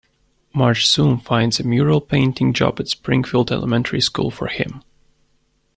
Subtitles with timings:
[0.51, 4.81] Marge soon finds a mural-painting job at Springfield Elementary School for him.